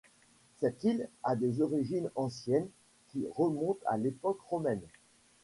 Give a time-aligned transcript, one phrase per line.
[0.59, 2.67] Cette île a des origines anciennes
[3.11, 4.81] qui remontent à l'époque romaine.